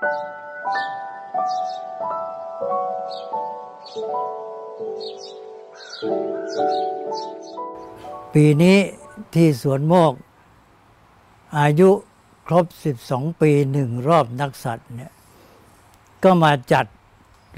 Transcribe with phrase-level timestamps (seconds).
[8.44, 8.78] ีนี้
[9.34, 10.12] ที่สวนโมก
[11.58, 11.90] อายุ
[12.46, 12.66] ครบ
[13.02, 15.12] 12 ปีหนึ่งรอบนักสัตว์เนี่ย
[16.24, 16.86] ก็มาจัด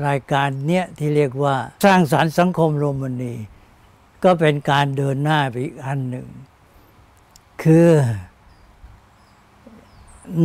[0.06, 3.34] รายการเนี้ยที่เรียกว่าสร้างสารรค์สังคมโรมนี
[4.24, 6.28] ก็เป็นการเดินหน้าไปอีกอันหนึ่ง
[7.62, 7.88] คือ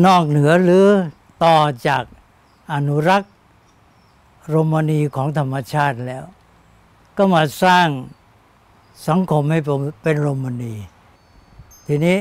[0.05, 0.88] นอกเหนือหรือ
[1.43, 1.57] ต่อ
[1.88, 2.04] จาก
[2.73, 3.31] อนุรักษ์
[4.49, 6.23] โรมนีของธรรมชาติแล้ว
[7.17, 7.88] ก็มาสร้าง
[9.08, 9.59] สังคมให้
[10.03, 10.75] เป็นโรมนี
[11.88, 12.17] ทีนี้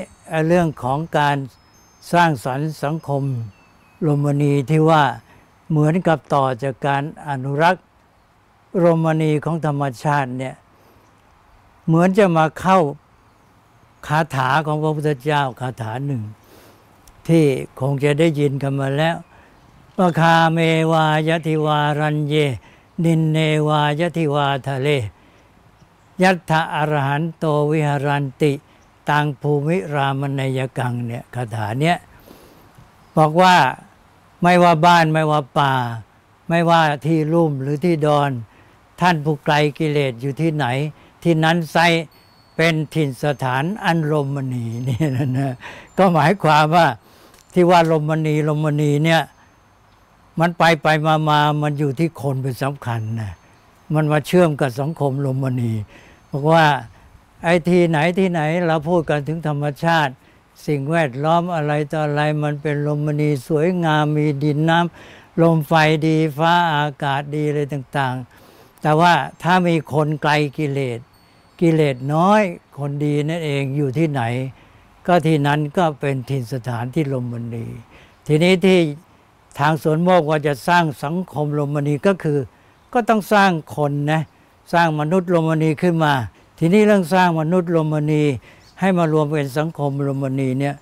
[0.47, 1.37] เรื่องของการ
[2.13, 3.23] สร้างสรรค์สังคม
[4.03, 5.03] โรมนีที่ว่า
[5.71, 7.85] เหมือนกับต่อจากการอนุรักษ์
[8.79, 10.55] โรมนีของธรรมชาติเนี่ย
[11.87, 12.79] เหมือนจะมาเข้า
[14.07, 16.23] คาถาของพระพุทธเจ้าคาถาหนึ่ง
[17.29, 17.45] ที่
[17.81, 19.17] คงจะได้ยินกันมาแล้ว
[19.99, 20.59] ว่าคาเม
[20.93, 22.35] วายติวารันเย
[23.05, 24.89] นินเนวายติวาทะเล
[26.23, 28.53] ยัตถะอรหันโตวิหารันติ
[29.09, 31.97] ตังภูมิรามนยกังเนี่ยคาถาเนี้ย
[33.17, 33.57] บอกว่า
[34.43, 35.75] ไม่ว่าบ้านไม่ว่าป่า
[36.49, 38.31] ไม่ว่าที่ลุ่มหรือที่ดอน
[39.01, 40.67] ท่านผู้ไกลกิเลสอยู่ที่ไหน
[41.23, 41.77] ที่นั้นไซ
[42.57, 45.55] เป็นถิ่นสถานอันลมณีนี่นะนะ
[45.99, 46.87] ก็หมายความว่า
[47.55, 49.23] ที่ว่าลมมณีลมมณีเนี่ย
[50.41, 53.33] มันไปไปมามามันอยู่ที่คนเป็นสำคัญนะ
[53.95, 55.73] มันมาเชื่อมกับสังคมลมมณี
[56.31, 56.67] บอกว่า
[57.45, 60.13] ไอ้ที่ไหนที่ไหนเราพูดกันถึงธรรมชาติ
[60.67, 65.73] สิ่งแวดล้อมอะไรต่ออะไรมันเป็นลมณีสวยงามมีดินน้ำลมไฟ
[66.07, 68.15] ดีฟ้าอากาศดีอะไรต่าง
[68.49, 70.99] ๆ แต่ว่าถ้ามีคนไกลกิเลส
[71.61, 72.43] กิเลสน้อย
[72.79, 74.23] คนดีนั่นเองอยู่ที่ไหน
[75.07, 77.67] ก็ที่นั้นก็เป็นถิ่นสถานที่ลมมณี
[78.27, 78.79] ทีนี้ที่
[79.59, 82.39] ทางสวนโมกว่าจะสร้างสังคมลมมณีก็คือ
[82.93, 84.23] ก็ต้องสร้างคนนะ
[84.73, 86.15] สร้างมนุษย์ลมมณีขึ้นมา
[86.59, 88.23] ทีนี้เรื่องสร้างมนุษย์ลมมณี
[88.81, 90.77] ให้มารวมเป็นสังคมโรมนีเนี่ย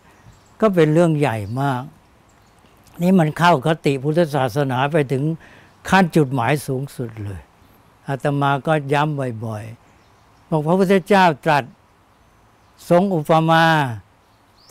[0.60, 1.82] ก็เป็นเรื่องใหญ่มาก
[3.02, 5.22] นี่มันเข้าคติพุทธศาสนาไปถึง
[5.88, 7.40] ขั้นจุดหมายสูงสุดเลย
[8.08, 11.64] อาตมาก็ย้ำบ่อยๆบอกพระพุทธเจ้าตรัส
[12.88, 13.64] ทรงอุปมา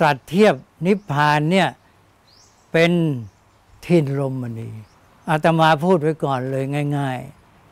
[0.02, 0.54] ตรัสเทียบ
[0.86, 1.70] นิพพานเนี่ย
[2.72, 2.92] เป็น
[3.86, 4.70] ทินลมณี
[5.30, 6.64] อาตมาพูดไว้ก่อนเลย
[6.98, 7.20] ง่าย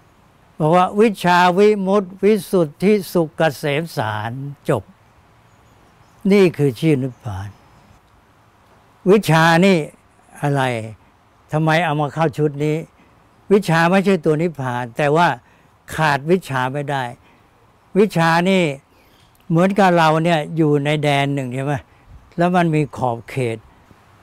[0.03, 4.31] ๆ บอกว่าวิชาวิมุตติวิสุทธิสุขเกษมสาร
[4.69, 4.83] จบ
[6.31, 7.49] นี่คือชื่อนิพพาน
[9.09, 9.77] วิชานี่
[10.41, 10.61] อะไร
[11.51, 12.77] ทำไมเอามาเข้าชุดนี้
[13.51, 15.27] วิชาไม่ใช่ตัวนิพพาน แต่ว่า
[15.95, 17.03] ขาดวิชาไม่ได้
[17.97, 18.63] วิชานี่
[19.49, 21.73] เหมือนกับเราเนี่ยอยู่ในแดนหนึ่งใช่ไหม
[22.39, 23.57] แล้วมันมีขอบเขต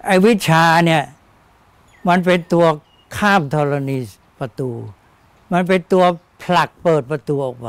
[0.06, 1.02] ไอ้วิชาเนี่ย
[2.08, 2.66] มันเป็นตัว
[3.16, 3.98] ข้ามธรณี
[4.38, 4.70] ประตู
[5.52, 6.04] มันเป็นตัว
[6.42, 7.68] ผลักเปิดประตูออกไป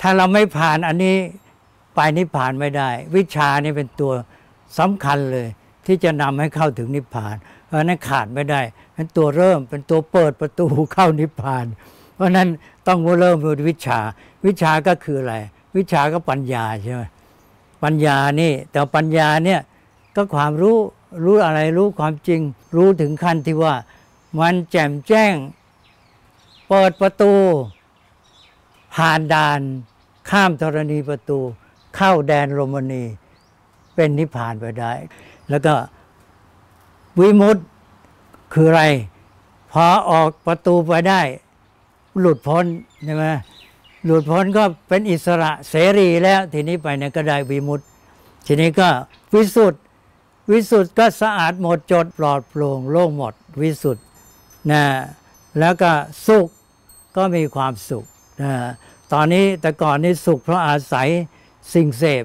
[0.00, 1.16] ถ้าเราไม่ผ่านอันนี้
[1.94, 4.12] ไปนิพพานไม่ได้ วิชานี่เป็นตัว
[4.78, 5.48] สำคัญเลย
[5.86, 7.34] ที่จะนำให้เข้าถึงนิพพาน
[7.66, 8.60] เพราะนั้นขาดไม่ได้
[8.94, 11.66] เป็นตัวเริ่มเป็นตัวเปิดประตูเข้านิพพาน
[12.14, 12.48] เพราะนั้น
[12.88, 14.00] ต้องเริ่มด้วยวิชา
[14.46, 15.34] วิชาก็คืออะไร
[15.76, 17.02] วิชาก็ปัญญาใช่ไหม
[17.82, 19.60] ปัญญานี่ แต่ปัญญาเนี่ย
[20.16, 20.76] ก็ความรู้
[21.24, 22.40] รู้อะไรรู้ความจริง
[22.76, 23.74] รู้ถึงขั้นที่ว่า
[24.40, 25.34] มันแจ่มแจ้ง
[26.68, 27.32] เปิดประตู
[28.94, 29.60] ผ่านด่าน
[30.30, 31.38] ข้ามธรณีประตู
[31.96, 33.04] เข้าแดนโรมนี
[33.94, 34.92] เป็นนิพพานไปได้
[35.50, 35.74] แล้วก็
[37.18, 37.64] วิมุตต์
[38.52, 38.84] คืออะไร
[39.72, 41.20] พอออกประตูไปได้
[42.20, 42.64] หลุดพ้น
[43.04, 43.24] ใช่ไหม
[44.04, 47.86] หลุดพ้นก็เป็นอิสระเสรีแล้ว ทีนี้ไปเนี่ยก็ได้วิมุตต์
[48.46, 48.88] ทีนี้ก็
[49.34, 49.80] วิสุทธ์
[50.50, 54.04] วิสุทธ์ก็สะอาดหมดจดปลอดโปร่งโล่งหมดวิสุทธ์
[54.70, 54.82] นะ
[55.58, 55.90] แล้วก็
[56.26, 56.48] สุข
[57.16, 58.04] ก็มีความสุข
[58.42, 58.52] นะ
[59.12, 61.08] ตอนนี้แต่ก่อนนี้สุขเพราะอาศัย
[61.74, 62.24] สิ่งเสพ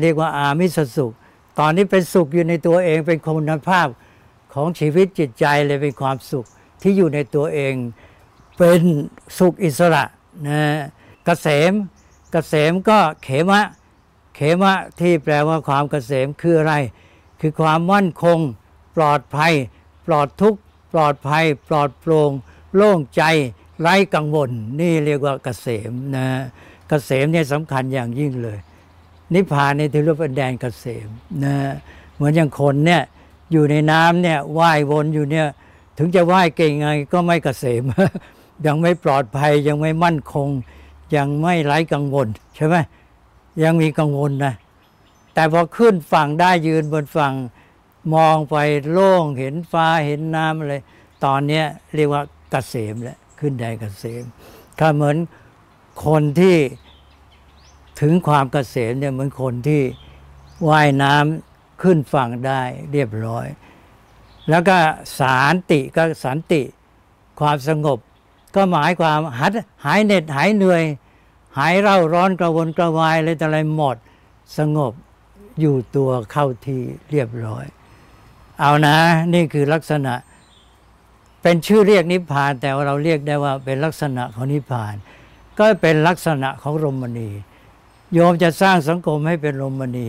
[0.00, 1.12] เรียกว่าอามิสสุข
[1.58, 3.88] ตอนนี้เป็นสุขอยู่ในตัวเองเป็นคุณภาพ
[4.54, 6.46] ของชีวิตจิตใจเลยเป็นความสุข
[6.82, 7.74] ที่อยู่ในตัวเอง
[8.58, 8.80] เป็น
[9.38, 10.04] สุขอิสระ
[10.48, 10.62] นะ
[11.26, 11.76] กะเกษมก
[12.32, 13.66] เกษมก็เขมะ
[14.34, 16.74] เขมะที่แปลว่าความกเกษมคืออะไร
[17.40, 18.38] คือความมั่นคง
[18.96, 19.52] ปลอดภัย
[20.06, 20.60] ปลอดทุกข์
[20.92, 22.30] ปลอดภัย ปลอดโปร่ง
[22.76, 23.22] โล่งใจ
[23.80, 24.50] ไร้กังวล
[24.80, 26.26] นี่เรียกว่าเกษมนะ
[26.88, 28.58] เกษมเนี่ยสำคัญอย่างยิ่งเลย
[29.34, 31.08] นิพพานในที่เรียกว่าแดนเกษม
[31.44, 31.54] นะ
[32.14, 33.02] เหมือนอย่างคนเนี่ย
[33.52, 35.46] อยู่ในน้ำเนี่ยว่ายวนอยู่เนี่ย
[35.98, 37.82] ถึงจะว่ายเก่งไงก็ไม่เกษม
[38.66, 40.48] ยังไม่ปลอดภัยยังไม่มั่นคง
[41.16, 42.76] ยังไม่ไร้กังวลใช่ไหม
[43.62, 44.54] ยังมีกังวลนะ
[45.34, 47.34] แต่พอขึ้นฝั่งได้ยืนบนฝั่ง
[48.14, 48.56] มองไป
[48.90, 50.74] โล่งเห็นฟ้าเห็นน้ำอะไร
[51.24, 51.62] ตอนนี้
[51.94, 54.22] เรียกว่าเกษมแล้วขึ้นได้เกษม
[54.80, 55.16] ก็เหมือน
[56.06, 56.56] คนที่
[58.00, 59.82] ถึงความเกษมเนี่ยเหมือนคนที่
[60.68, 62.62] ว่ายน้ำขึ้นฝั่งได้
[62.92, 63.46] เรียบร้อย
[64.50, 64.76] แล้วก็
[65.18, 66.62] สารติก็สันติ
[67.40, 67.98] ความสงบ
[68.54, 69.52] ก็หมายความหัด
[69.84, 70.82] หายเหน็ดหายเหนื่อย
[71.58, 73.96] หายเร่าร้อนกระวนกระวายอะไรแต่อะไรหมด
[74.58, 74.92] สงบ
[75.60, 76.80] อยู่ตัวเข้าที่
[77.10, 77.64] เรียบร้อย
[78.60, 78.96] เอานะ
[79.34, 80.14] นี่คือลักษณะ
[81.42, 84.94] เป็นชื่อเรียกนิพพาน แต่ว่าเราเรียกได้ว่าเป็นลักษณะของนิพพาน
[85.58, 87.30] ก็เป็นลักษณะของรมณี
[88.12, 90.08] โยมจะสร้างสังคมให้เป็นรมณี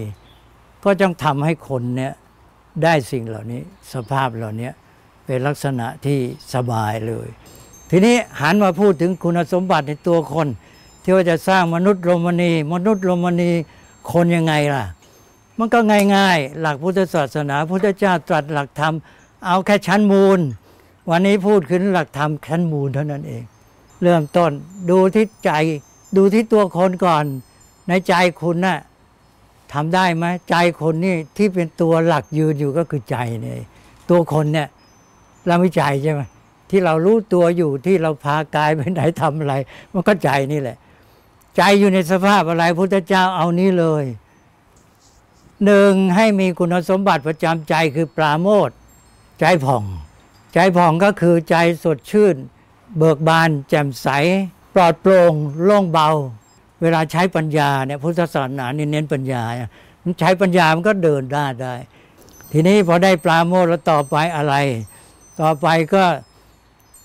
[0.84, 2.14] ก็ต้องทำให้คนเนี่ย
[2.84, 3.62] ได้สิ่งเหล่านี้
[3.94, 4.70] สภาพเหล่านี้
[5.26, 6.20] เป็นลักษณะที่
[6.54, 7.28] สบายเลย
[7.90, 10.48] ทีนี้หันมาพูดถึงคุณสมบัติในตัวคน
[11.04, 13.52] ที่ว่าจะสร้างมนุษย์โรมณี มนุษย์โรมณี
[14.12, 14.86] คนยังไงล่ะ
[15.58, 15.80] มันก็
[16.16, 18.94] ง่ายๆ หลักพุทธศาสนาพุทธเจ้าตรัสหลักธรรม
[19.48, 20.40] เอาแค่ชั้นมูล
[21.10, 23.44] วันนี้พูดขึ้นหลักธรรมชั้นมูลเท่านั้นเอง
[24.04, 24.52] เริ่มต้น
[24.90, 25.52] ดูที่ใจ
[26.18, 27.24] ดูที่ตัวคนก่อน
[27.88, 28.80] ในใจคุณน่ะ
[29.74, 33.60] ทำได้ไหมใจคนนี่ที่เป็นตัวหลักยืนอยู่ก็คือใจเนี่ย
[34.10, 34.68] ตัวคนเนี่ย
[35.48, 36.22] เราไม่ใจใช่ไหม
[36.70, 39.56] ที่เรารู้ตัวอยู่ที่เราพากายไปไหนทำอะไร
[39.94, 40.78] มันก็ใจนี่แหละ
[41.58, 44.06] ใจอยู่ในสภาพอะไรพุทธเจ้าเอานี้เลย
[45.66, 48.70] หนึ่งให้มีคุณสมบัติประจำใจคือปราโมท
[49.40, 49.84] ใจผ่อง
[50.54, 52.36] ใจผ่องก็คือใจสดชื่น
[52.98, 54.08] เบิกบาน แจ่มใส
[54.74, 55.34] ปลอดโปร่ง
[55.64, 56.10] โล่งเบา
[56.82, 59.44] เวลาใช้ปัญญาเนี่ยพุทธศาสนาเน้นปัญญา
[60.04, 61.74] มันใช้ปัญญามันก็เดินได้ได้
[62.52, 64.56] ทีนี้พอได้ปราโมทแล้วต่อไปอะไร
[65.42, 66.04] ต่อไปก็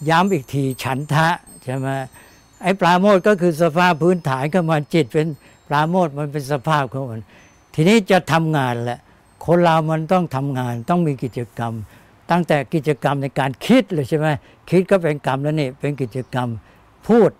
[0.09, 1.29] ย้ำอีกทีฉันทะ
[1.65, 1.89] ใช่ไหม
[2.63, 5.27] ไอ้ปราโมทก็คือสภาพพื้นฐานก็มาจิตเป็น
[5.69, 7.23] ปราโมทมันเป็นสภาพของมัน
[7.75, 8.99] ทีนี้จะทำงานแหละ
[9.47, 11.73] คนเรามันต้องทำงานต้องมีกิจกรรม
[12.31, 14.27] ตั้งแต่กิจกรรมในการคิดเลยใช่ไหม
[14.71, 16.49] คิดก็เป็นกรรมแล้วนี่เป็นกิจกรรม
[17.07, 17.31] พูด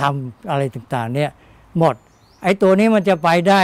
[0.00, 1.30] ทำอะไรต่างๆเนี่ย
[1.78, 1.94] หมด
[2.42, 3.62] ไอ้ตัวนี้มันจะไปได้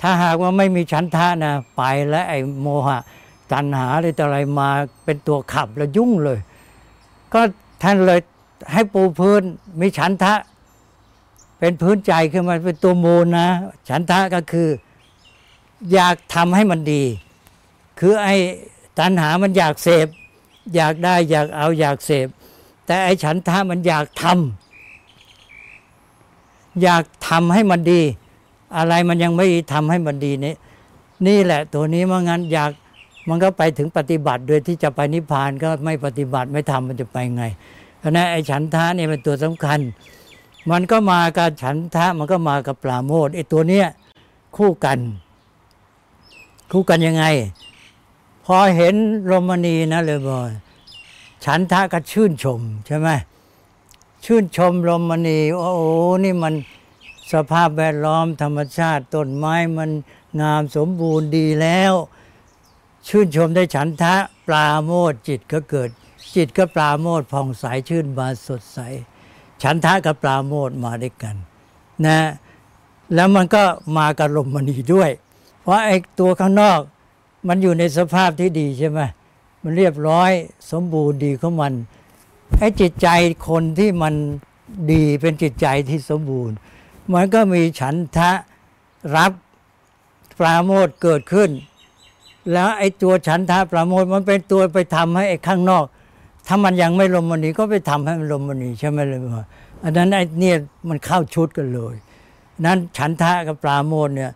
[0.00, 2.98] ถ้าหากว่าไม่มีชั้นทะนะไปแล้วไอ้โมหะ
[3.52, 4.68] ตัณหาอะไรต่ออะไรมา
[5.04, 6.38] เป็นตัวขับแล้วยุ่งเลย
[7.32, 7.40] ก็
[7.82, 8.20] ท่านเลย
[8.72, 9.42] ให้ปูพื้น
[9.80, 10.34] มีฉันทะ
[11.58, 13.48] เป็นพื้นใจขึ้นมาเป็นตัวมูลนะ
[13.88, 14.68] ฉันทะก็คือ
[15.92, 17.02] อยากทำให้มันดี
[17.98, 18.34] คือไอ้
[18.98, 20.06] ตัณหามันอยากเสพ
[20.74, 22.26] อยากได้อยากเอาอยากเสพ
[22.86, 28.00] แต่ไอ้ฉันทะมันอยากทำอยากทำให้มันดี
[28.76, 30.54] อะไรมันยังไม่ทำให้มันดีนี่
[31.26, 32.70] นี่แหละตัวนี้มันงั้นอยาก
[33.28, 37.44] มันก็ไปถึงปฏิบัติโดยที่จะไปนิพพานก็ไม่ปฏิบัติไม่ทำมันจะไปไง
[37.98, 39.80] เพราะนั้นไอ้ฉันทะนี่เป็นตัวสำคัญ
[40.70, 43.86] มันก็มากับฉันทะมันก็มากับปราโมทไอ้ตัวเนี้ย
[44.56, 44.98] คู่กัน
[46.72, 47.24] คู่กันยังไง
[48.46, 48.94] พอเห็น
[49.26, 50.50] โรมณีนะเลยบอย
[51.44, 53.08] ฉันทะก็ชื่นชมใช่ไหม
[54.24, 55.84] ชื่นชมโรมณีโอ้โห
[56.24, 56.54] นี่มัน
[57.32, 59.90] สภาพแวดล้อมธรรมชาติต้นไม้มัน
[60.40, 61.92] งามสมบูรณ์ดีแล้ว
[63.08, 64.14] ชื่นชมได้ฉันทะ
[64.46, 65.88] ปราโมทจิตก็เกิด
[66.36, 68.78] จิตก็ปราโมทผ่องใสชื่นบานสดใส
[69.62, 71.36] ฉันทะกับปราโมทมาด้วยกัน
[72.06, 72.18] นะ
[73.14, 73.62] แล้วมันก็
[73.98, 75.10] มากับลมมณีด้วย
[75.60, 76.80] เพราะไอ้ตัวข้างนอก
[77.48, 79.00] มันอยู่ในสภาพที่ดีใช่ไหม
[79.62, 80.30] มันเรียบร้อย
[80.70, 81.72] สมบูรณ์ดีของมัน
[82.58, 83.08] ไอ้จิตใจ
[83.48, 84.14] คนที่มัน
[84.92, 86.56] ดีเป็นจิตใจที่สมบูรณ์
[87.14, 88.30] มันก็มีฉันทะ
[89.16, 89.32] รับ
[90.38, 91.50] ปราโมทเกิดขึ้น
[92.52, 95.84] แล้วไอ้ตัวฉันทะปราโมทมันเป็นตัวไปทำให้ไอ้ข้างนอก
[96.46, 99.44] ถ้ามันยังไม่ลมมณีก็ไปทำให้มันลมมณีใช่ไหมเลยว่า
[99.84, 100.56] อันนั้นไอ้เนี่ย
[100.88, 101.94] มันเข้าชุดกันเลย
[102.64, 104.30] นั้นฉันทะกับปราโมทเนี่ย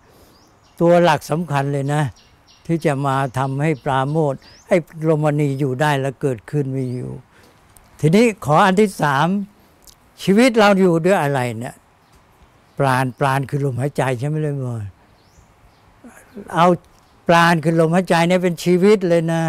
[0.81, 2.03] ตัวหลักสำคัญเลยนะ
[2.67, 4.35] ที่จะมาทำให้ปราโมท
[4.69, 4.77] ให้
[5.09, 7.13] ลมมณีอยู่ได้แล้วเกิดขึ้นมีอยู่
[8.01, 9.27] ทีนี้ขออันที่สาม
[10.23, 11.77] ชีวิตเราอยู่ด้วยอะไรเนี่ย
[12.79, 14.85] ปราณปราณคือลมหายใจใช่ไหมเลยบอย
[16.55, 16.67] เอา
[17.27, 19.43] ปราณคือลมหายใจเนี่ยเป็นชีวิตเลยนะ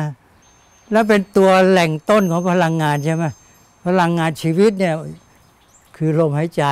[0.92, 3.24] แล้วเป็นตัวแหล่งต้นของพลังงานใช่ไหม
[3.86, 4.96] พลังงานชีวิตเนี่ย
[5.98, 6.66] คือลมหายใจ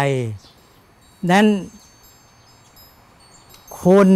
[1.31, 1.45] นั้น
[3.81, 4.09] คุณ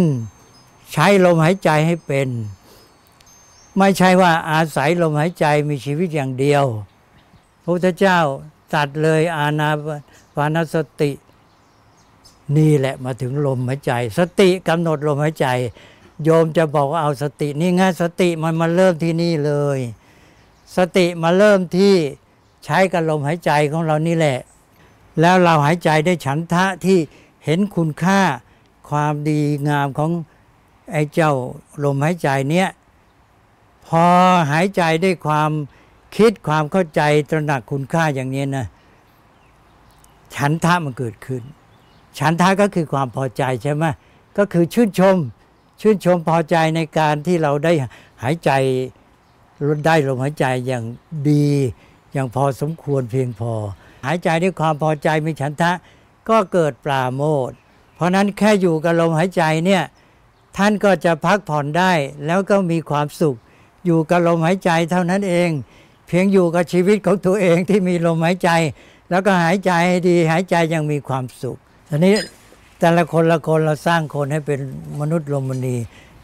[0.92, 2.28] ใช้ลมหายใจให้เป็น
[3.78, 6.64] ไม่ใช่ว่าอาศัยลมหายใจมีชีวิตอย่างเดียว
[7.62, 8.18] พระพุทธเจ้า
[8.74, 9.68] ตัดเลยอาณา
[10.34, 11.10] ปานสติ
[12.56, 15.48] นี่แหละมาถึงลมหายใจ สติกำหนดลมหายใจ
[16.24, 19.78] โยมจะบอกว่าเอาสตินี่ไงสติมันมาเริ่มที่นี่เลย
[20.76, 21.94] สติมาเริ่มที่
[22.64, 24.38] ใช้กับลมหายใจของเรานี่แหละ
[25.20, 26.98] แล้วเราหายใจได้ฉันทะที่
[27.44, 28.20] เห็นคุณค่า
[28.90, 30.10] ความดีงามของ
[30.92, 31.32] ไอ้เจ้า
[31.84, 32.68] ลมหายใจเนี้ย
[33.86, 34.04] พอ
[34.52, 35.50] หายใจได้ความ
[36.16, 38.66] คิดความเข้าใจตระหนักคุณค่าอย่างนี้นะ
[40.36, 41.42] ฉันทะมันเกิดขึ้น
[42.18, 43.84] ฉันทะก็คือความพอใจใช่ไหม
[44.38, 45.16] ก็คือชื่นชม
[45.80, 47.72] ชื่นชมพอใจในการที่เราได้
[48.22, 48.50] หายใจ
[49.86, 50.84] ได้ลมหายใจอย่าง
[51.30, 51.48] ดี
[52.12, 53.52] อย่างพอสมควรเพียงพอ
[54.06, 55.72] หายใจด้วยความพอใจมีฉันทะ
[56.28, 57.50] ก็เกิดปราโมท
[57.94, 59.82] เพราะนั้นแค่อยู่กับลมหายใจเนี่ย
[60.56, 61.92] ท่านก็จะพักผ่อนได้
[62.26, 63.36] แล้วก็มีความสุข
[63.84, 65.50] อยู่กับลมหายใจเท่านั้นเอง
[66.06, 68.50] เพียงอยู่กับชีวิตของตัวเองที่มีลมหายใจ
[69.10, 71.56] แล้วก็หายใจให้ดีหายใจยังมีความสุข
[71.88, 72.14] ทีนี้
[72.80, 74.60] แต่ละคนละคนเราสร้างคนให้เป็น
[75.00, 75.76] มนุษย์ลมณี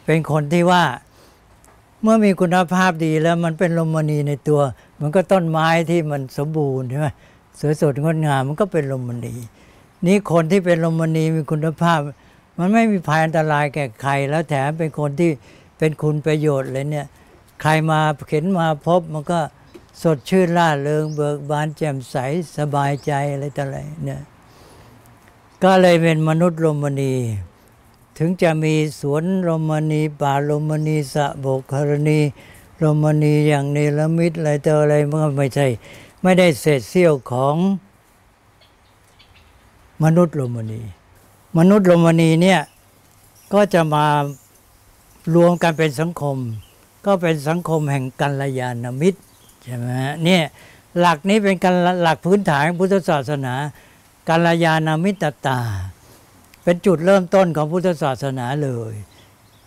[0.04, 0.84] เป็นคนที่ว่า
[2.02, 4.60] เมื่อมีคุณภาพดีแล้วมันเป็นลมณีในตัว
[5.00, 7.06] มันก็ต้นไม้ที่มันสมบูรณ์ใช่ไหม
[7.60, 9.34] สวยสดงดงามมันก็เป็นลมณี
[10.06, 11.98] นี่คนที่เป็นลมณีมีคุณภาพ
[12.58, 15.30] มันไม่มีภัยอันตรายแก่ใคร แล้วแถมเป็นคนที่
[15.78, 17.06] เป็นคุณประโยชน์เลยเนี่ย
[17.62, 19.40] ใครมาเข็นมาพบมันก็
[20.02, 22.16] สดชื่นล่าเริงเบิกบานแจ่มใส
[22.58, 24.20] สบายใจอะไรต่ออะไรเนี่ย
[25.62, 27.12] ก็เลยเป็นมนุษย์ลมณี
[28.18, 32.20] ถึงจะมีสวนลมณีป่าลมณีสะโบกครณี
[32.82, 35.66] ลมณีอย่างเนรมิตอะไรต่ออะไรมันก็ไม่ใช่
[36.22, 37.56] ไม่ได้เศษเสี้ยวของ
[40.04, 40.80] มนุษย์ลมณี
[41.58, 42.60] มนุษย์ลมณีเนี่ย
[43.52, 44.06] ก็จะมา
[45.34, 46.36] รวมกันเป็นสังคม
[47.06, 49.20] ก็เป็นสังคมแห่งกัลยาณมิตร
[49.62, 49.86] ใช่ไหม
[50.24, 50.42] เนี่ย
[50.98, 53.54] หลักนี้เป็นการหลักพื้นฐานพุทธศาสนา
[54.28, 55.60] กัลยาณมิตตา
[56.62, 58.94] เป็นจุดเริ่มต้นของพุทธศาสนาเลย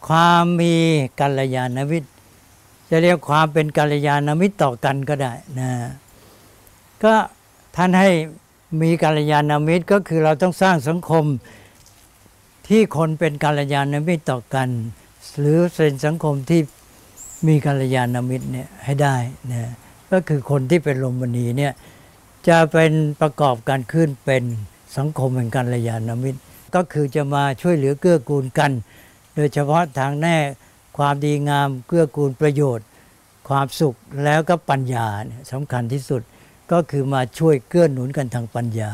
[0.08, 0.74] ความมี
[1.20, 2.10] กัลยาณมิตร
[2.90, 5.72] จะเรียกความเป็นกัลยาณมิตรต่อกันก็ได้นะ
[7.04, 7.14] ก็
[7.76, 8.10] ท่านให้
[8.82, 11.26] มีกัลยาณมิตรก็คือเราต้องสร้างสังคม
[12.68, 14.70] ที่คนเป็นกัลยาณมิตรต่อกัน
[15.40, 16.62] หรือเป็นสังคมที่
[17.48, 19.16] มีกัลยาณมิตรเนี่ยให้ได้
[19.52, 19.72] นะ
[20.12, 21.74] ก็คือคนที่เป็นลมณีเนี่ย
[22.48, 24.44] จะเป็นประกอบการขึ้นเป็น
[24.98, 26.42] สังคมแห่งกัลยาณมิตร
[26.76, 28.72] ก็คือจะมาช่วยเหลือเกื้อกูลกัน
[29.36, 30.38] โดยเฉพาะทางแน่
[30.98, 32.86] ความดีงามเกื้อกูลประโยชน์
[33.50, 35.08] ความสุขแล้วก็ปัญญา
[35.52, 36.22] สำคัญที่สุด
[36.72, 38.92] ก็คือมาช่วยเกื้อหนุนกันทางปัญญา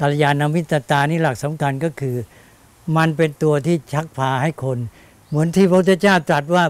[0.00, 2.16] กัลยาณมิตรตานี่หลักสำคัญก็คือ
[2.96, 4.78] มันเป็นตัวที่ชักพาให้คน
[5.28, 6.64] เหมือนที่พระพุทธเจ้าตรัสว่า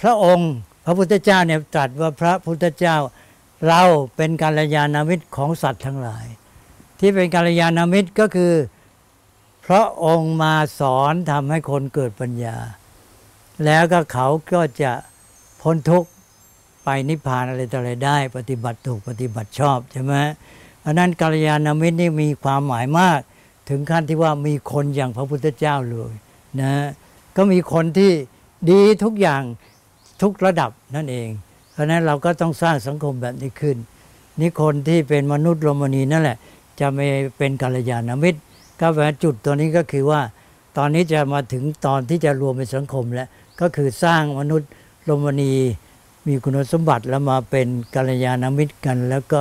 [0.00, 0.52] พระองค์
[0.84, 2.96] พระพุทธเจ้าเนี่ยตรัสว่าพระพุทธเจ้า
[3.68, 3.82] เรา
[4.16, 6.26] เป็นกัลยาณมิตรของสัตว์ทั้งหลาย
[6.98, 8.54] ที่เป็นกัลยาณมิตรก็คือ
[9.66, 12.56] พระองค์มาสอนทำให้คนเกิดปัญญา
[13.64, 14.92] แล้วก็เขาก็จะ
[15.60, 16.10] พ้นทุกข์
[16.84, 20.14] ไปนิพพานอะไรต่ออะไรได้ ปฏิบัติถูกปฏิบัติชอบใช่ไหม
[20.80, 23.20] เพราะนั้นกัลยาณมิตรนี่มีความหมายมาก
[23.68, 26.12] ถึงขั้นที่ว่ามีคนอย่างพระพุทธเจ้าเลย
[26.60, 26.72] นะ
[27.36, 28.12] ก็มีคนที่
[28.70, 29.42] ดีทุกอย่าง
[30.22, 31.28] ทุกระดับนั่นเอง
[31.80, 33.76] ราะนั้นเราก็ต้องสร้างสังคมแบบนี้ขึ้น
[34.40, 36.36] นี่คนที่เป็นมนุษย์โรมนีนั่นแหละ
[36.80, 37.06] จะไม่
[37.38, 38.40] เป็นกัลยาณมิตร
[38.80, 40.20] ก็แปลจุดตัวนี้ก็คือว่า
[40.76, 43.28] ตอนนี้จะมาถึงตอนที่จะรวมเป็นสังคมแล้ว
[43.60, 44.68] ก็คือสร้างมนุษย์
[45.04, 45.52] โรมนี
[46.26, 49.40] มีคุณสมบัติแล้วมาเป็นกัลยาณมิตรกัน แล้วก็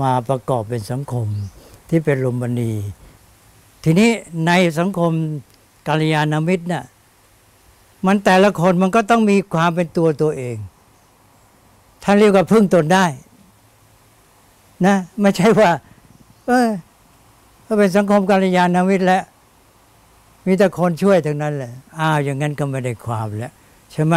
[0.00, 1.26] มาประกอบเป็นสังคม
[1.88, 2.72] ที่เป็นโรมนี
[3.84, 4.10] ทีนี้
[4.46, 5.12] ในสังคม
[5.88, 6.84] กัลยาณมิตรน่ะ
[8.06, 10.56] มันแต่ละคนมันก็ต้องมีความเป็นตัวตัวเอง
[12.02, 13.06] ท่านเรียกว่าพึ่งตนได้
[14.86, 15.70] นะไม่ใช่ว่า
[16.46, 16.68] เออ
[17.66, 19.22] ก็เป็นสังคมกัลยาณมิตรแล้ว
[20.46, 23.52] มีแต่คนช่วยทั้งนั้นแหละอ้าวอย่างนั้นก็ไม่ได้ความแล้ว
[23.92, 24.14] ใช่ไหม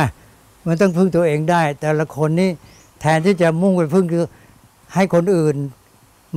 [0.65, 2.49] มันต้องพึ่งตัวเองได้ แต่ละคนนี่
[3.01, 4.25] แทนที่จะมุ่งไปพึ่งคือ
[4.93, 5.55] ให้คนอื่น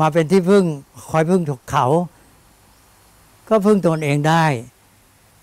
[0.01, 0.65] มาเป็นที่พึ่ง
[1.11, 1.87] คอยพึ่งถูกเขา
[3.49, 4.45] ก็พึ่งตนเองได้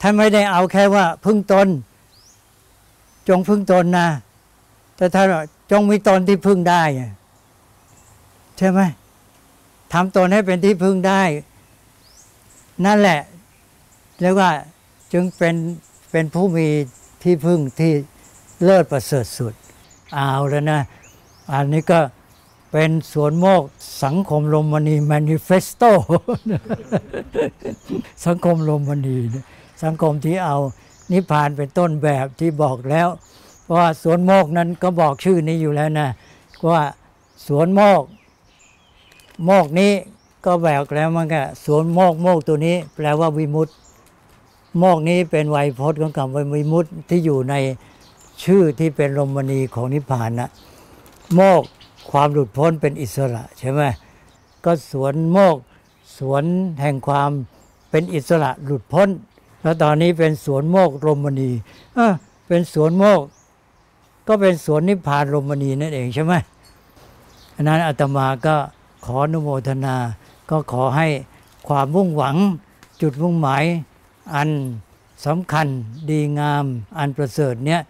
[0.02, 1.68] ท่านไม่ได้เอาแค่ว่า พึ่งตน
[3.28, 4.08] จงพึ่งตนนะ
[5.02, 5.34] แต่ถ้าน
[5.72, 6.84] จงมีตนที่พึ่งได้
[8.58, 8.80] ใช่ไหม
[9.94, 11.22] ทำตนให้เป็นที่พึ่งได้
[12.86, 13.22] นั่นแหละ
[14.22, 14.52] เรียกว่า
[15.14, 15.56] จึงเป็น
[16.12, 16.68] เป็นผู้มี
[17.24, 17.92] ที่พึ่งที่
[18.64, 19.54] เลิศประเสริฐสุด
[20.14, 20.82] เอาแล้วนะ
[21.52, 22.00] อันนี้ก็
[22.72, 23.64] เป็นสวนโมก
[24.04, 25.84] สังคมลมมณีแมนิเฟสโต
[28.26, 29.18] สังคมลมมณี
[29.84, 30.58] สังคมที่เอา
[31.12, 33.10] นิพพานเป็นต้นแบบที่บอกแล้ว
[33.76, 36.08] ว่าสวนโมกนั้นก็บอกชื่อนี้อยู่แล้วนะ
[36.70, 36.82] ว่า
[37.48, 38.04] สวนโมก
[39.46, 39.92] โมกนี้
[40.46, 43.76] ก็แบกแล้วมันก็สวนโมกโมกตัวนี้ แปลว่าวิมุตต์
[44.78, 47.56] โมกนี้เป็นไวยพจน์ของคำว่าวิมุตต์ที่อยู่ใน
[48.44, 50.50] ชื่อที่เป็นลมณีของนิพพานนะ
[51.36, 51.64] โมก
[52.12, 53.82] ความหลุดพ้นเป็นอิสระใช่ไหม
[54.66, 55.58] ก็สวนโมก
[56.18, 56.44] สวน
[56.82, 57.30] แห่งความ
[57.90, 59.10] เป็นอิสระหลุดพ้น
[59.62, 61.52] แล้วตอนนี้เป็นสวนโมกรมณี
[62.48, 63.22] เป็นสวนโมก
[64.32, 66.34] ก็เป็นสวนนิพพานรมณีนั่นเองใช่ไหม
[67.56, 68.56] อันนั้นอาตมาก็
[69.06, 69.96] ขออนุโมทนา
[70.50, 71.08] ก็ขอให้
[71.68, 72.36] ความมุ่งหวัง
[73.02, 73.64] จุดมุ่งหมาย
[74.36, 74.50] อัน
[75.26, 75.68] สำคัญ
[76.10, 76.66] ดีงาม
[76.98, 77.82] อันประเสริฐเนี้ย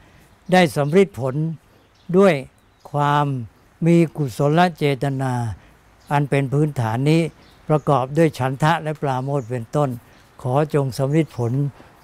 [0.52, 1.36] ได้สำเร็จผล
[2.18, 2.34] ด้วย
[2.92, 3.26] ความ
[3.86, 5.34] มีกุศลเจตนา
[6.12, 7.22] อันเป็นพื้นฐานนี้
[7.70, 9.90] ประกอบด้วยฉันทะและปราโมทเป็นต้น
[10.42, 11.52] ขอจงสำเร็จผล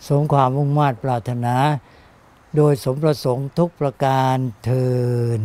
[0.07, 1.55] สมความมุ่งมา่ปรารถนา
[2.55, 4.87] โดยสมประสงค์ทุกประการเทิ
[5.41, 5.43] น